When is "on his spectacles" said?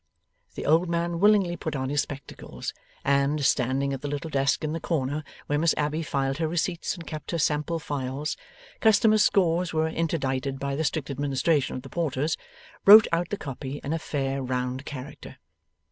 1.75-2.73